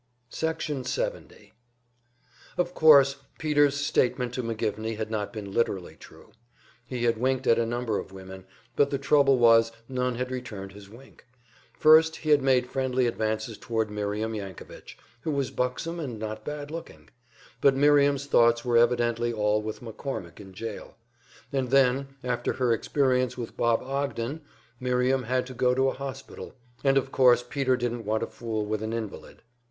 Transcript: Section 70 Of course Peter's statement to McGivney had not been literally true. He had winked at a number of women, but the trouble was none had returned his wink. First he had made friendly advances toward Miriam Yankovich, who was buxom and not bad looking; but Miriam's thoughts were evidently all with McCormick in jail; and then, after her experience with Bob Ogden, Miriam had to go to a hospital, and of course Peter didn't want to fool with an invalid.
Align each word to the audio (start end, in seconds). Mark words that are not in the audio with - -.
Section 0.31 0.83
70 0.83 1.53
Of 2.57 2.73
course 2.73 3.17
Peter's 3.37 3.75
statement 3.77 4.33
to 4.33 4.41
McGivney 4.41 4.97
had 4.97 5.11
not 5.11 5.31
been 5.31 5.51
literally 5.53 5.95
true. 5.95 6.31
He 6.83 7.03
had 7.03 7.19
winked 7.19 7.45
at 7.45 7.59
a 7.59 7.67
number 7.67 7.99
of 7.99 8.11
women, 8.11 8.47
but 8.75 8.89
the 8.89 8.97
trouble 8.97 9.37
was 9.37 9.71
none 9.87 10.15
had 10.15 10.31
returned 10.31 10.71
his 10.71 10.89
wink. 10.89 11.27
First 11.73 12.15
he 12.15 12.31
had 12.31 12.41
made 12.41 12.65
friendly 12.67 13.05
advances 13.05 13.59
toward 13.59 13.91
Miriam 13.91 14.33
Yankovich, 14.33 14.97
who 15.21 15.29
was 15.29 15.51
buxom 15.51 15.99
and 15.99 16.17
not 16.17 16.43
bad 16.43 16.71
looking; 16.71 17.09
but 17.61 17.75
Miriam's 17.75 18.25
thoughts 18.25 18.65
were 18.65 18.77
evidently 18.77 19.31
all 19.31 19.61
with 19.61 19.81
McCormick 19.81 20.39
in 20.39 20.51
jail; 20.51 20.97
and 21.53 21.69
then, 21.69 22.07
after 22.23 22.53
her 22.53 22.73
experience 22.73 23.37
with 23.37 23.55
Bob 23.55 23.83
Ogden, 23.83 24.41
Miriam 24.79 25.25
had 25.25 25.45
to 25.45 25.53
go 25.53 25.75
to 25.75 25.89
a 25.89 25.93
hospital, 25.93 26.55
and 26.83 26.97
of 26.97 27.11
course 27.11 27.43
Peter 27.47 27.77
didn't 27.77 28.05
want 28.05 28.21
to 28.21 28.27
fool 28.27 28.65
with 28.65 28.81
an 28.81 28.93
invalid. 28.93 29.43